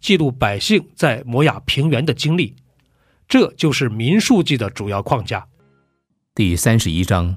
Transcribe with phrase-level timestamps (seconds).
[0.00, 2.54] 记录百姓在摩亚平原的经历。
[3.28, 5.46] 这就是民数记的主要框架。
[6.34, 7.36] 第三十一章。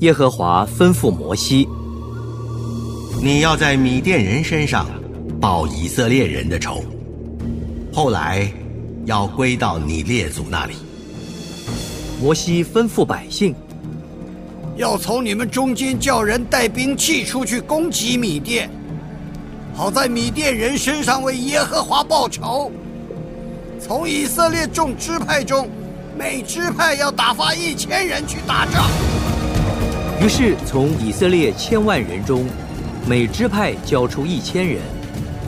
[0.00, 1.66] 耶和华吩咐摩西
[3.22, 4.86] ：“你要在米甸人身上
[5.40, 6.84] 报以色列人的仇，
[7.92, 8.52] 后来
[9.06, 10.74] 要归到你列祖那里。”
[12.20, 13.54] 摩西吩咐百姓
[14.76, 18.70] ：“要从你们中间叫人带兵器出去攻击米甸，
[19.76, 22.70] 好在米甸人身上为耶和华报仇。
[23.80, 25.68] 从以色列众支派中，
[26.16, 28.84] 每支派要打发一千人去打仗。”
[30.22, 32.46] 于是，从以色列千万人中，
[33.04, 34.80] 每支派交出一千人，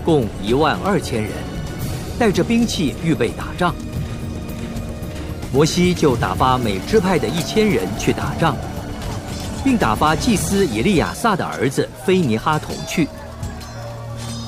[0.05, 1.31] 共一万二千人，
[2.19, 3.73] 带着兵器预备打仗。
[5.53, 8.57] 摩西就打发每支派的一千人去打仗，
[9.63, 13.09] 并打发祭司以利亚撒的儿子菲尼哈同去。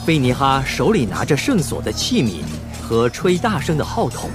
[0.09, 2.41] 菲尼哈手里拿着圣所的器皿
[2.81, 4.31] 和吹大声的号筒，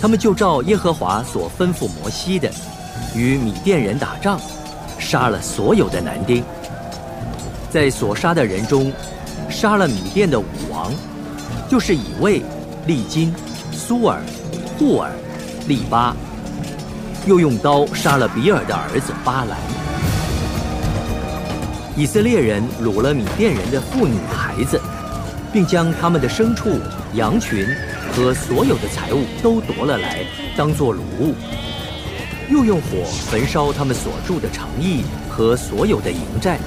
[0.00, 2.50] 他们就照耶和华所吩咐摩西的。
[3.14, 4.40] 与米甸人打仗，
[4.98, 6.42] 杀了所有的男丁。
[7.68, 8.90] 在所杀的人中，
[9.50, 10.90] 杀了米甸的五王，
[11.68, 12.42] 就是以卫、
[12.86, 13.30] 利金、
[13.72, 14.22] 苏尔、
[14.78, 15.12] 布尔、
[15.68, 16.16] 利巴。
[17.26, 19.83] 又用刀杀了比尔的儿子巴兰。
[21.96, 24.80] 以色列人掳了米甸人的妇女孩子，
[25.52, 26.80] 并将他们的牲畜、
[27.14, 27.64] 羊群
[28.12, 30.24] 和所有的财物都夺了来，
[30.56, 31.34] 当作掳物。
[32.50, 36.58] 又用火焚烧他们所住的城邑和所有的营寨，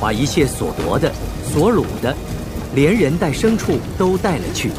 [0.00, 1.12] 把一切所夺的、
[1.52, 2.14] 所掳的，
[2.72, 4.70] 连人带牲畜都带了去，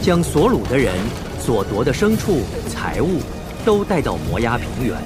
[0.00, 0.94] 将所掳的人、
[1.40, 3.20] 所夺的牲畜、财物
[3.64, 4.96] 都带到摩崖平原，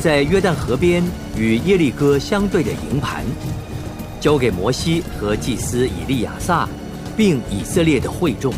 [0.00, 1.04] 在约旦河边
[1.36, 3.24] 与耶利哥相对的营盘，
[4.20, 6.68] 交给摩西和祭司以利亚撒，
[7.16, 8.52] 并以色列的会众。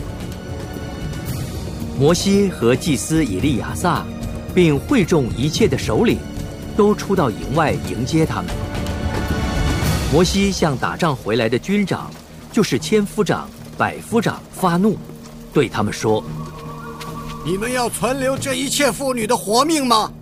[1.98, 4.04] 摩西和祭司以利亚撒。
[4.54, 6.18] 并会众一切的首领，
[6.76, 8.54] 都出到营外迎接他们。
[10.12, 12.10] 摩西向打仗回来的军长，
[12.52, 13.48] 就是千夫长、
[13.78, 14.98] 百夫长发怒，
[15.54, 16.22] 对他们说
[17.46, 20.12] ：“你们要存留这一切妇女的活命吗？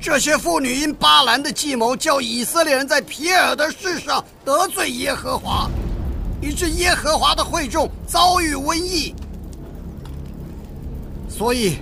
[0.00, 5.68] 这些妇女因巴兰的计谋，叫以色列人在皮尔的事上得罪耶和华，
[6.40, 9.14] 以致耶和华的会众遭遇瘟疫，
[11.28, 11.78] 所以。”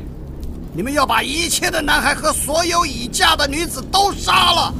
[0.76, 4.74] 你们要把一切的男孩和所有已嫁的女子都杀了，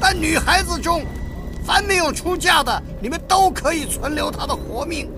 [0.00, 1.04] 但女孩子中，
[1.64, 5.08] 凡没有出嫁的，你们都可以存留她的活命。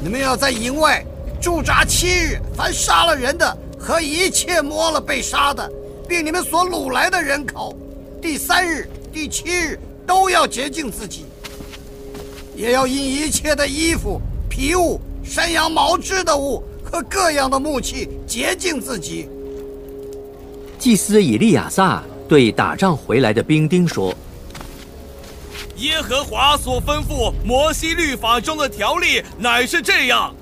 [0.00, 1.04] 你们要在营外
[1.38, 5.68] 驻扎七日，凡杀了人的和一切摸了被杀的，
[6.08, 7.76] 并你们所掳来的人口，
[8.22, 11.26] 第三日、第七日都要洁净自己，
[12.54, 16.62] 也要因一切的衣服、皮物、山羊毛织的物。
[16.92, 19.26] 和各样的木器洁净自己。
[20.78, 24.14] 祭司以利亚撒对打仗回来的兵丁说
[25.76, 30.36] ：“耶和华所吩咐摩西律法中的条例乃是这样：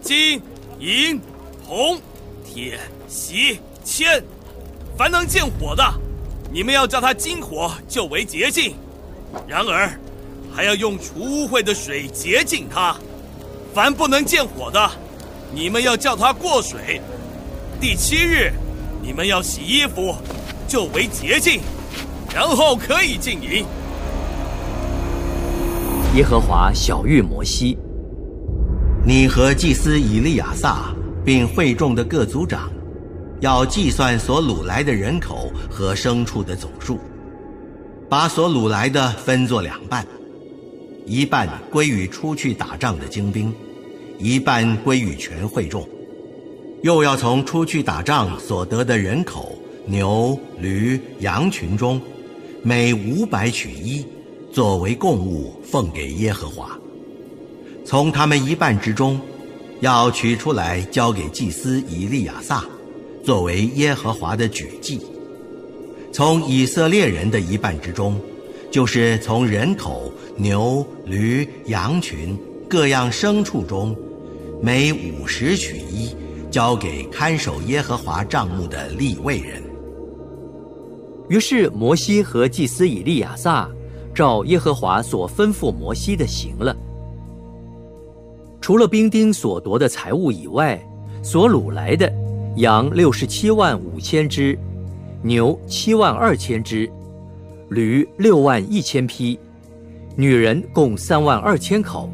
[0.00, 0.40] 金、
[0.78, 1.20] 银、
[1.66, 2.00] 铜、
[2.58, 2.76] 铁、
[3.06, 4.20] 锡、铅，
[4.96, 5.94] 凡能见火的，
[6.50, 8.72] 你们要叫它金火，就为洁净；
[9.46, 9.88] 然而，
[10.52, 12.96] 还要用除污秽的水洁净它。
[13.72, 14.90] 凡不能见火的。”
[15.54, 17.00] 你们要叫它过水，
[17.80, 18.52] 第七日，
[19.00, 20.16] 你们要洗衣服，
[20.66, 21.60] 就为洁净，
[22.34, 23.64] 然后可以进营。
[26.16, 27.78] 耶和华小谕摩西：
[29.06, 30.92] 你和祭司以利亚撒，
[31.28, 32.70] 并会众的各族长，
[33.40, 36.98] 要计算所掳来的人口和牲畜的总数，
[38.08, 40.06] 把所掳来的分作两半，
[41.04, 43.52] 一半归于出去打仗的精兵，
[44.18, 45.86] 一半归于全会众。
[46.82, 49.52] 又要从出去打仗所得的人口、
[49.84, 52.00] 牛、驴、羊群中，
[52.62, 54.02] 每五百取一，
[54.50, 56.70] 作为供物奉给耶和华。
[57.84, 59.20] 从他们一半之中，
[59.80, 62.64] 要取出来交给祭司以利亚撒，
[63.22, 65.00] 作为耶和华的举祭。
[66.12, 68.20] 从以色列人的一半之中，
[68.70, 72.36] 就是从人口、牛、驴、羊群
[72.68, 73.94] 各样牲畜中，
[74.60, 76.14] 每五十取一，
[76.50, 79.62] 交给看守耶和华帐幕的立位人。
[81.28, 83.70] 于是摩西和祭司以利亚撒，
[84.12, 86.76] 照耶和华所吩咐摩西的行了。
[88.68, 90.78] 除了兵丁所夺的财物以外，
[91.22, 92.12] 所掳来的
[92.56, 94.58] 羊六十七万五千只。
[95.22, 96.86] 牛七万二千只，
[97.70, 99.40] 驴六万一千匹，
[100.16, 102.10] 女人共三万二千口，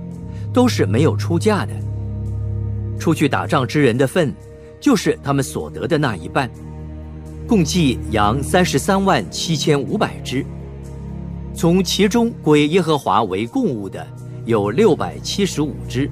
[0.53, 1.73] 都是没有出嫁的。
[3.01, 4.33] 出去打仗之人的份，
[4.81, 6.49] 就是他们所得的那一半。
[7.49, 10.47] 共计羊三十三万七千五百只，
[11.53, 14.07] 从其中归耶和华为供物的
[14.45, 16.09] 有六百七十五只。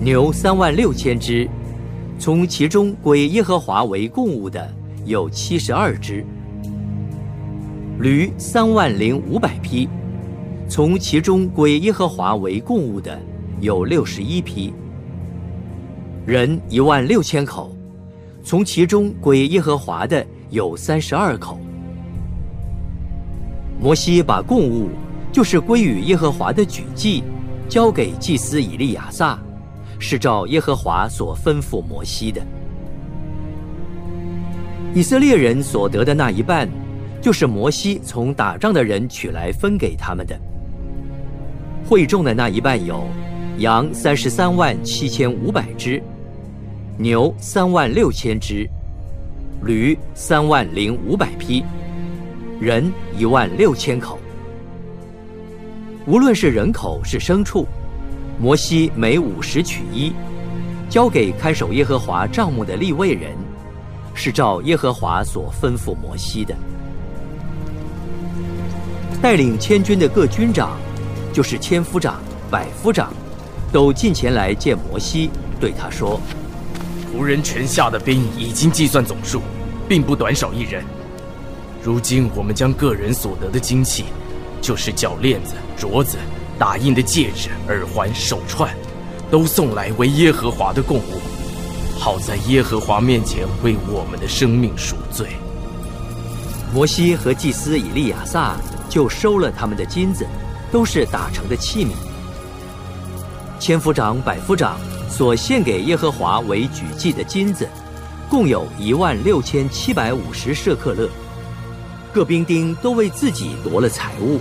[0.00, 1.48] 牛三万六千只，
[2.18, 4.68] 从其中归耶和华为供物的。
[5.04, 6.22] 有七十二只，
[7.98, 9.88] 驴三万零五百匹，
[10.68, 13.18] 从其中归耶和华为供物的
[13.58, 14.70] 有六十一匹；
[16.26, 17.74] 人一万六千口，
[18.44, 21.58] 从其中归耶和华的有三十二口。
[23.80, 24.90] 摩西把供物，
[25.32, 27.24] 就是归于耶和华的举祭，
[27.66, 29.38] 交给祭司以利亚撒，
[29.98, 32.40] 是照耶和华所吩咐摩西的。
[34.94, 36.68] 以色列人所得的那一半，
[37.20, 40.38] 就是摩西从打仗的人取来分给他们的。
[41.86, 43.06] 会众的那一半有：
[43.58, 46.02] 羊三十三万七千五百只，
[46.96, 48.68] 牛三万六千只，
[49.62, 51.64] 驴三万零五百匹，
[52.60, 54.18] 人一万六千口。
[56.06, 57.66] 无论是人口是牲畜，
[58.40, 60.12] 摩西每五十取一，
[60.88, 63.32] 交给看守耶和华帐目的立位人。
[64.20, 66.52] 是照耶和华所吩咐摩西的，
[69.22, 70.76] 带领千军的各军长，
[71.32, 72.20] 就是千夫长、
[72.50, 73.14] 百夫长，
[73.70, 75.30] 都进前来见摩西，
[75.60, 76.20] 对他说
[77.14, 79.40] ：“仆人全下的兵已经计算总数，
[79.88, 80.84] 并不短少一人。
[81.80, 84.06] 如今我们将个人所得的金器，
[84.60, 86.18] 就是脚链子、镯子、
[86.58, 88.74] 打印的戒指、耳环、手串，
[89.30, 91.20] 都送来为耶和华的供物。”
[92.00, 95.30] 好在耶和华面前为我们的生命赎罪。
[96.72, 98.56] 摩西和祭司以利亚撒
[98.88, 100.24] 就收了他们的金子，
[100.70, 101.90] 都是打成的器皿。
[103.58, 104.78] 千夫长、百夫长
[105.10, 107.68] 所献给耶和华为举祭的金子，
[108.30, 111.08] 共有一万六千七百五十舍克勒。
[112.12, 114.38] 各兵丁都为自己夺了财物。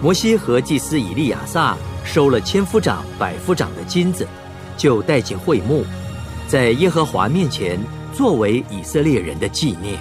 [0.00, 4.26] 摩西和祭司以利亚撒收了千夫长、百夫长的金子。
[4.76, 5.86] 就带进会幕，
[6.46, 7.80] 在耶和华面前
[8.12, 9.98] 作为以色列人的纪念。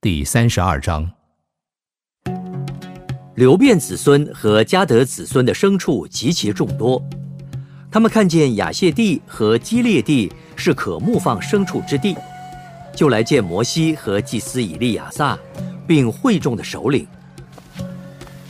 [0.00, 1.10] 第三十二章，
[3.34, 7.02] 流变子孙和迦得子孙的牲畜极其众多，
[7.90, 12.16] 他们看见雅谢地和基列地是可牧放牲畜之地，
[12.96, 15.38] 就来见摩西和祭司以利亚撒，
[15.86, 17.06] 并会众的首领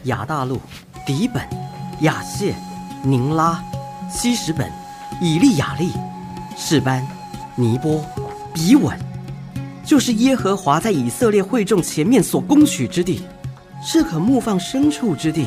[0.05, 0.61] 亚大路、
[1.05, 1.43] 底本、
[2.01, 2.55] 亚谢。
[3.05, 3.63] 宁拉、
[4.11, 4.69] 西什本、
[5.21, 5.93] 以利亚利、
[6.57, 7.07] 士班、
[7.55, 8.05] 尼波、
[8.53, 8.99] 比稳，
[9.85, 13.23] 就是耶和华在以色列会众前面所攻取之地，
[13.81, 15.47] 是可牧放牲畜之地。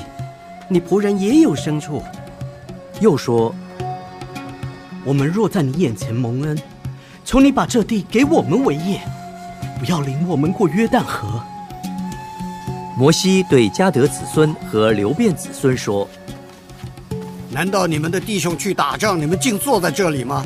[0.70, 2.01] 你仆人也有牲畜。
[3.01, 3.53] 又说：
[5.03, 6.58] 我们若在你眼前蒙恩，
[7.30, 9.00] 求你把这地给我们为业，
[9.78, 11.40] 不要领我们过约旦河。
[12.98, 16.10] 摩西对迦德子孙和流变子孙说。
[17.52, 20.44] 难道你们的弟兄去打仗，你们竟坐在这里吗？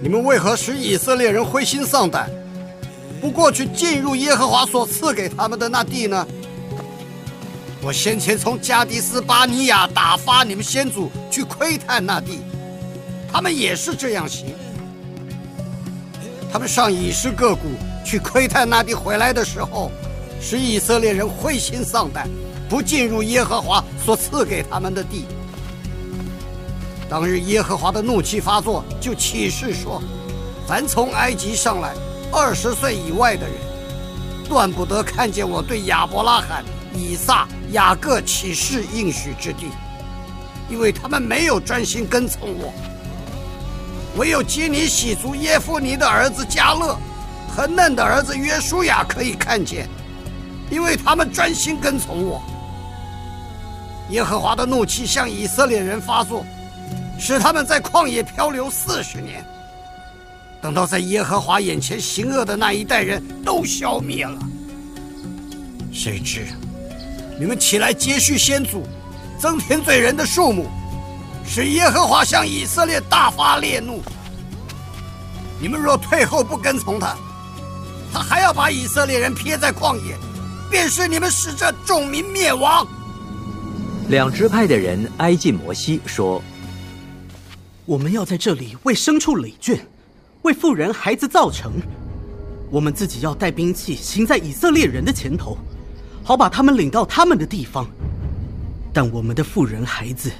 [0.00, 2.30] 你们为何使以色列人灰心丧胆，
[3.20, 6.26] 不过去进入耶和华所赐给他们的那地呢？
[7.82, 12.40] 我先前从加迪斯巴尼亚打发你们先祖去窥探那地，
[13.30, 14.46] 他们也是这样行。
[16.56, 17.72] 他们上以诗各谷
[18.02, 19.92] 去窥探那地回来的时候，
[20.40, 22.26] 使以色列人灰心丧胆。
[22.66, 25.26] 不进入耶和华所赐给他们的地。
[27.10, 30.02] 当日耶和华的怒气发作，就起誓说：
[30.66, 31.92] 凡从埃及上来
[32.32, 33.54] 二十岁以外的人，
[34.48, 39.66] 断不得看见我对亚伯拉罕、以撒、雅各起誓应许之地，
[40.70, 42.72] 因为他们没有专心跟从我。
[44.16, 46.98] 唯有基尼喜族耶夫尼的儿子加勒
[47.54, 49.88] 和嫩的儿子约书亚可以看见，
[50.70, 52.42] 因为他们专心跟从我。
[54.10, 56.44] 耶和华的怒气向以色列人发作，
[57.18, 59.44] 使他们在旷野漂流四十年。
[60.62, 64.38] 等到在耶和华眼前行恶的那一代人都消灭了，
[65.92, 66.46] 谁知
[67.38, 68.82] 你们起来接续先祖，
[69.38, 70.66] 增添罪人的数目，
[71.46, 74.02] 使耶和华向以色列大发烈怒。
[75.60, 77.16] 你们若退后不跟从他，
[78.12, 80.14] 他还要把以色列人撇在旷野，
[80.70, 82.86] 便是你们使这众民灭亡。
[84.08, 86.42] 两支派的人挨近摩西说
[87.86, 89.78] ：“我们要在这里为牲畜累圈，
[90.42, 91.72] 为妇人孩子造成。
[92.70, 95.56] 我们自己要带兵器行在以色列人的前头，
[96.22, 97.86] 好把他们领到他们的地方。
[98.92, 100.30] 但我们的妇人孩子，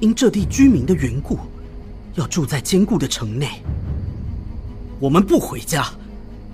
[0.00, 1.38] 因这地居民的缘故，
[2.14, 3.48] 要住在坚固的城内。
[5.00, 5.86] 我们不回家，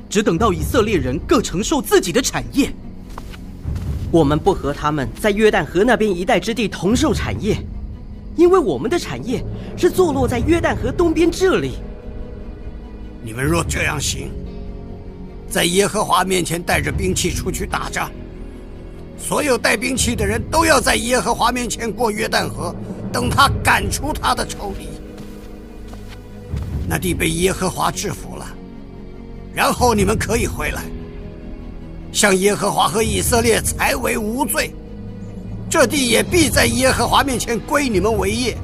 [0.08, 2.72] 只等到以色列人各承受自己的产业。”
[4.10, 7.56] 我们不和他们在约旦河那边一带之地同受产业，
[8.36, 9.44] 因为我们的产业
[9.76, 11.78] 是坐落在约旦河东边这里。
[13.24, 14.30] 你们若这样行，
[15.50, 18.08] 在耶和华面前带着兵器出去打仗，
[19.18, 22.72] 所有带兵器的人都要在耶和华面前过约旦河，
[23.14, 24.88] 等他赶出他的仇敌。
[26.88, 28.44] 那地被耶和华制服了，
[29.54, 30.82] 然后你们可以回来。
[32.12, 34.74] 向耶和华和以色列才为无罪，
[35.70, 38.58] 这地也必在耶和华面前归你们为业。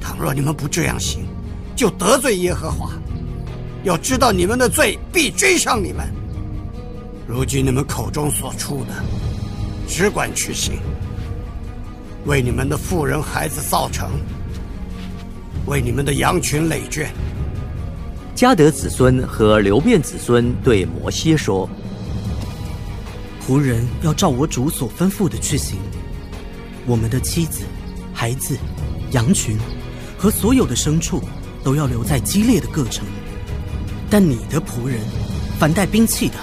[0.00, 1.26] 倘若你们不这样行，
[1.74, 2.92] 就得罪耶和华。
[3.82, 6.06] 要知道你们的罪必追上你们。
[7.26, 8.92] 如今你们口中所出的，
[9.88, 10.78] 只管去行，
[12.28, 14.10] 为你们的妇人孩子造成，
[15.64, 17.08] 为你们的羊群累赘。
[18.36, 21.66] 迦德子孙和流变子孙对摩西说
[23.40, 25.78] ：“仆人要照我主所吩咐的去行。
[26.86, 27.64] 我们的妻子、
[28.12, 28.58] 孩子、
[29.12, 29.56] 羊群
[30.18, 31.22] 和所有的牲畜
[31.64, 33.06] 都要留在激烈的各城。
[34.10, 35.00] 但你的仆人，
[35.58, 36.34] 凡带兵器的，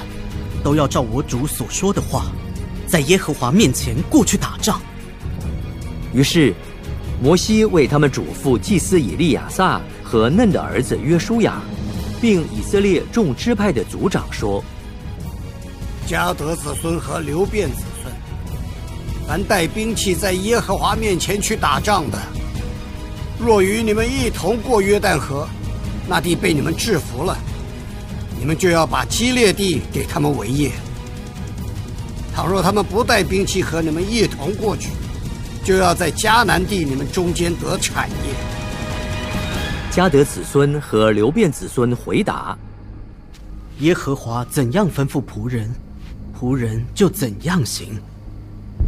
[0.64, 2.26] 都要照我主所说的话，
[2.88, 4.82] 在耶和华面前过去打仗。”
[6.16, 6.54] 于是，
[7.22, 11.62] 摩西为他们嘱咐祭司以利亚撒和嫩的儿子约书亚。
[12.22, 14.64] 并以色列众支派的族长说
[16.08, 18.12] ：“迦德子孙和流变子孙，
[19.28, 22.18] 凡带兵器在耶和华面前去打仗的，
[23.38, 25.48] 若与你们一同过约旦河，
[26.08, 27.38] 那地被你们制服了，
[28.40, 30.72] 你们就要把基列地给他们为业。
[32.34, 34.90] 倘若他们不带兵器和你们一同过去，
[35.66, 38.16] 就要在迦南地你们中间得产业。”
[39.92, 42.56] 迦德子孙和流变子孙回答
[43.80, 45.70] ：“耶和华怎样吩咐仆人，
[46.40, 48.00] 仆人就怎样行。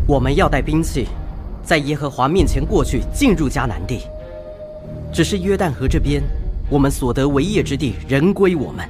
[0.05, 1.07] 我们要带兵器，
[1.63, 4.01] 在耶和华面前过去，进入迦南地。
[5.11, 6.21] 只是约旦河这边，
[6.69, 8.87] 我们所得为业之地，仍归我们。”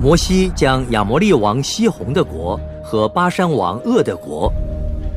[0.00, 4.52] 摩西将亚摩利王西宏的国和巴山王鄂的国，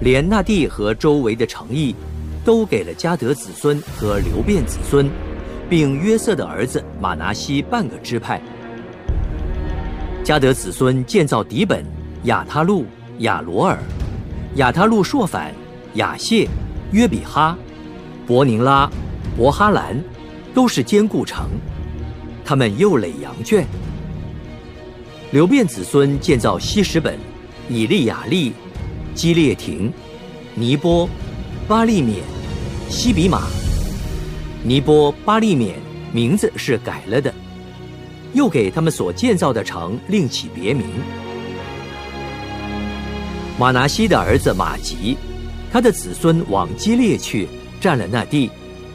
[0.01, 1.95] 连那地和周围的城邑，
[2.43, 5.09] 都给了迦德子孙和流变子孙。
[5.69, 8.41] 并约瑟的儿子马拿西半个支派。
[10.23, 11.83] 加德子孙建造底本、
[12.23, 12.85] 亚他路、
[13.19, 13.77] 亚罗尔、
[14.55, 15.53] 亚他路朔反、
[15.95, 16.47] 亚谢、
[16.93, 17.57] 约比哈、
[18.25, 18.89] 伯宁拉、
[19.35, 20.01] 伯哈兰，
[20.53, 21.49] 都是坚固城。
[22.45, 23.65] 他们又垒羊圈。
[25.31, 27.19] 流变子孙建造西什本、
[27.67, 28.53] 以利亚利、
[29.17, 29.91] 基列亭、
[30.53, 31.09] 尼波、
[31.67, 32.19] 巴利缅、
[32.87, 33.47] 西比马。
[34.61, 35.73] 尼波巴利缅
[36.13, 37.33] 名字是改了的，
[38.33, 40.85] 又给他们所建造的城另起别名。
[43.57, 45.17] 马拿西的儿子马吉，
[45.73, 47.47] 他的子孙往基列去，
[47.81, 48.51] 占了那地，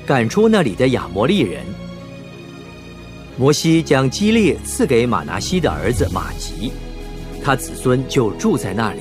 [0.06, 1.64] 赶出那里的亚摩利人。
[3.36, 6.70] 摩西将基列赐给马拿西的儿子马吉，
[7.42, 9.00] 他子孙就住在那里。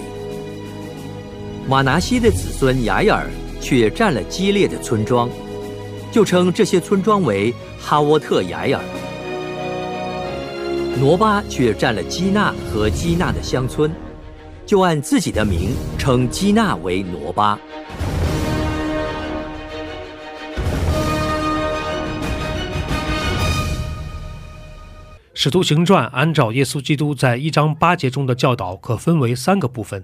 [1.71, 3.29] 马拿西的子孙雅尔
[3.61, 5.29] 却占了基列的村庄。
[6.11, 8.83] 就称这些村庄为哈沃特雅尔。
[10.99, 13.89] 挪巴却占了基纳和基纳的乡村，
[14.65, 17.57] 就按自己的名称基纳为挪巴。
[25.33, 30.03] 使徒行传按照耶稣基督在一章八节中的教导，可分为三个部分。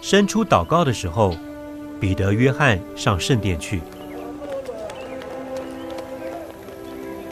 [0.00, 1.36] 伸出祷告的时候，
[2.00, 3.80] 彼得、约翰上圣殿去。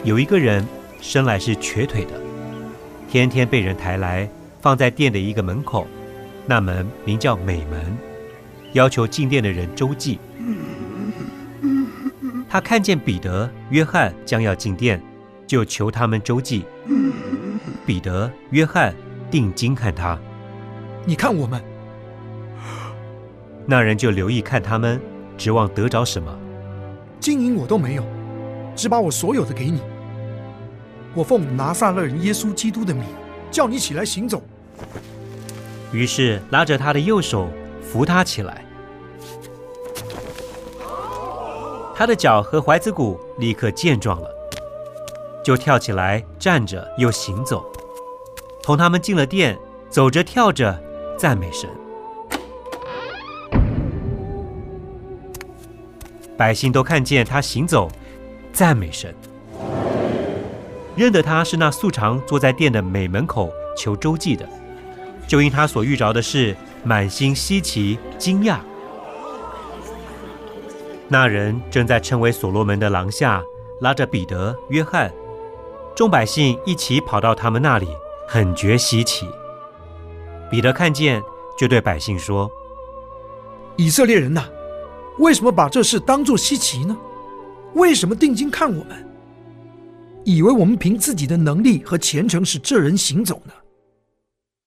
[0.03, 0.65] 有一个人
[1.01, 2.13] 生来是瘸腿的，
[3.09, 4.29] 天天被人抬来
[4.61, 5.87] 放在殿的一个门口，
[6.45, 7.97] 那门名叫美门，
[8.73, 10.19] 要求进殿的人周济。
[12.49, 15.01] 他看见彼得、约翰将要进殿。
[15.47, 16.65] 就求他们周济。
[17.85, 18.93] 彼得、约翰
[19.31, 20.19] 定睛看他，
[21.05, 21.63] 你看我们。
[23.69, 24.99] 那人就留意看他们，
[25.37, 26.33] 指望得着什么。
[27.19, 28.03] 金银我都没有，
[28.77, 29.81] 只把我所有的给你。
[31.13, 33.03] 我奉拿撒勒人耶稣基督的名，
[33.51, 34.41] 叫你起来行走。
[35.91, 37.49] 于是拉着他的右手
[37.81, 38.63] 扶他起来，
[41.93, 44.29] 他的脚和踝子骨立刻健壮了。
[45.43, 47.65] 就跳起来，站着又行走，
[48.61, 49.57] 同他们进了殿，
[49.89, 50.81] 走着跳着
[51.17, 51.69] 赞美神。
[56.37, 57.89] 百姓都看见他行走，
[58.53, 59.13] 赞美神，
[60.95, 64.47] 认得他是那素常坐在殿的美门口求周济的，
[65.27, 68.59] 就因他所遇着的事，满心稀奇惊讶。
[71.07, 73.41] 那人正在称为所罗门的廊下，
[73.81, 75.11] 拉着彼得、约翰。
[75.95, 77.87] 众百姓一起跑到他们那里，
[78.27, 79.27] 很觉稀奇。
[80.51, 81.23] 彼得看见，
[81.57, 82.51] 就对百姓说
[83.77, 84.43] ：“以色列人呐，
[85.19, 86.95] 为什么把这事当作稀奇呢？
[87.73, 89.07] 为什么定睛看我们，
[90.23, 93.53] 以为我们凭自己的能力和虔诚使这人行走呢？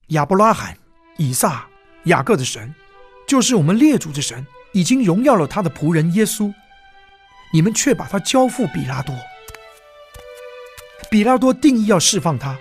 [0.09, 0.77] 亚伯拉罕、
[1.17, 1.67] 以撒、
[2.05, 2.75] 雅各的神，
[3.27, 6.53] 就是我们列祖的神，已经荣耀了他的仆人耶稣，
[7.53, 9.15] 你们却把他交付比拉多。”
[11.11, 12.57] 比拉多定义要释放他，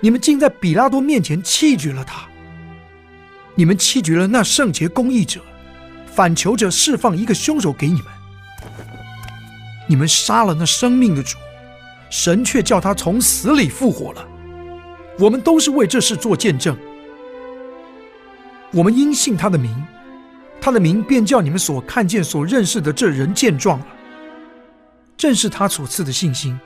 [0.00, 2.26] 你们竟在比拉多面前弃绝了他。
[3.54, 5.40] 你们弃绝了那圣洁公义者，
[6.14, 8.04] 反求着释放一个凶手给你们。
[9.88, 11.36] 你们杀了那生命的主，
[12.10, 14.26] 神却叫他从死里复活了。
[15.18, 16.76] 我们都是为这事做见证。
[18.72, 19.74] 我们因信他的名，
[20.60, 23.86] 他的名便叫你们所看见、所认识的这人见状了。
[25.16, 26.58] 正是他所赐的信心。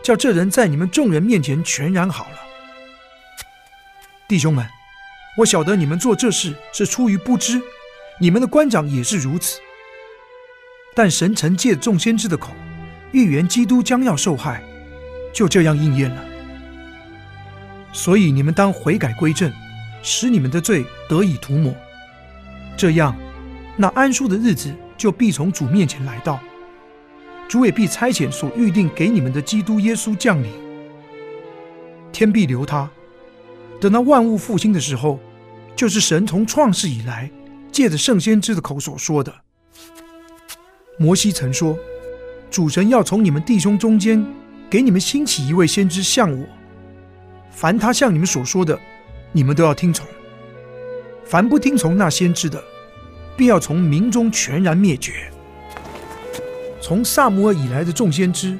[0.00, 2.38] 叫这人在你们众人面前全然好了，
[4.28, 4.64] 弟兄们，
[5.36, 7.60] 我晓得你们做这事是出于不知，
[8.20, 9.60] 你们的官长也是如此。
[10.94, 12.52] 但神曾借众先知的口
[13.12, 14.62] 预言基督将要受害，
[15.32, 16.24] 就这样应验了。
[17.92, 19.52] 所以你们当悔改归正，
[20.02, 21.74] 使你们的罪得以涂抹，
[22.76, 23.16] 这样
[23.76, 26.40] 那安舒的日子就必从主面前来到。
[27.48, 30.52] 主也必差遣所预定给你们的基督耶稣降临，
[32.12, 32.90] 天必留他，
[33.80, 35.18] 等到万物复兴的时候，
[35.74, 37.30] 就是神从创世以来
[37.70, 39.32] 借着圣先知的口所说的。
[40.98, 41.78] 摩西曾说
[42.50, 44.24] ：“主神要从你们弟兄中间
[44.68, 46.44] 给你们兴起一位先知像我，
[47.50, 48.78] 凡他向你们所说的，
[49.32, 50.04] 你们都要听从；
[51.24, 52.62] 凡不听从那先知的，
[53.36, 55.30] 必要从民中全然灭绝。”
[56.80, 58.58] 从萨摩尔以来的众先知，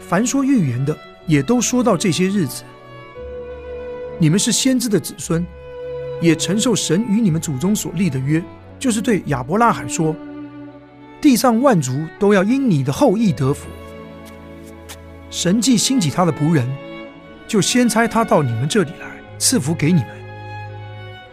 [0.00, 2.64] 凡说预言的，也都说到这些日子。
[4.18, 5.46] 你们是先知的子孙，
[6.20, 8.42] 也承受神与你们祖宗所立的约，
[8.78, 10.14] 就是对亚伯拉罕说
[11.20, 13.68] ：“地上万族都要因你的后裔得福。”
[15.30, 16.66] 神既兴起他的仆人，
[17.46, 19.06] 就先差他到你们这里来
[19.38, 20.08] 赐福给你们，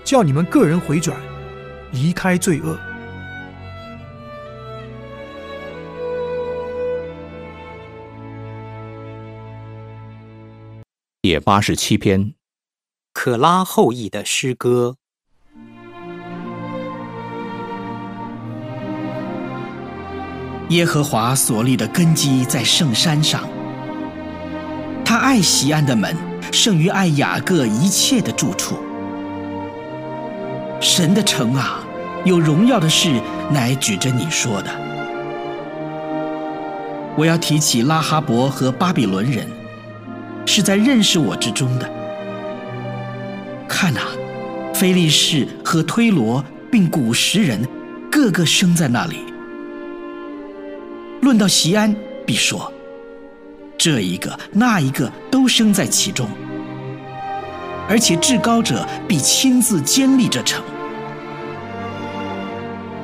[0.04, 1.18] 叫你们个人回转，
[1.92, 2.78] 离开罪恶。
[11.22, 12.34] 第八十七篇，
[13.14, 14.98] 可拉后裔的诗歌。
[20.70, 23.48] 耶和华所立的根基在圣山上，
[25.06, 26.18] 他爱西安的门
[26.52, 28.76] 胜于爱雅各一切的住处。
[30.82, 31.84] 神的城啊，
[32.26, 33.22] 有荣耀的事
[33.52, 34.72] 乃举着你说的。
[37.16, 39.48] 我要提起拉哈伯和巴比伦人，
[40.48, 42.03] 是在认识我之中的。
[43.68, 44.02] 看呐，
[44.74, 47.68] 菲利士和推罗并古时人，
[48.12, 49.18] 个个生在那里。
[51.22, 51.96] 论到西安，
[52.26, 52.72] 必说
[53.78, 56.28] 这一个那一个都生在其中，
[57.88, 60.64] 而且至高者必亲自监立这城。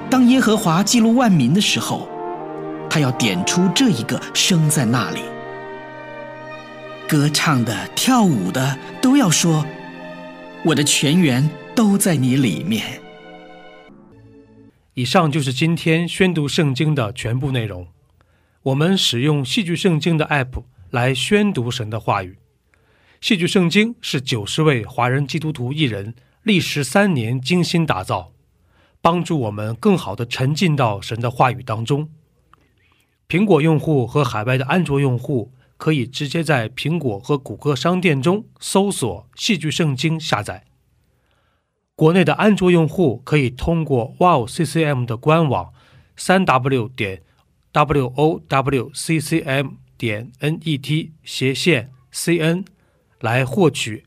[0.09, 2.09] 当耶和华记录万民的时候，
[2.89, 5.21] 他要点出这一个生在那里。
[7.07, 9.65] 歌唱的、跳舞的都要说
[10.65, 13.01] ：“我的全员都在你里面。”
[14.95, 17.87] 以上就是今天宣读圣经的全部内容。
[18.63, 22.37] 我们使用戏剧圣经的 App 来宣读神的话语。
[23.21, 28.33] 戏剧圣经是九十位华人基督徒艺人历时三年精心打造。
[29.01, 32.09] 帮助我们更好地沉浸到神的话语当中。
[33.27, 40.65] 苹果用户和海外的安卓用户可以直接在苹果和谷歌商店中搜索“戏剧圣经”下载。
[41.95, 45.73] 国内的安卓用户可以通过 Wow CCM 的官网
[46.17, 47.23] 三 W 点
[47.71, 52.65] W O W C C M 点 N E T 斜线 C N
[53.21, 54.03] 来获取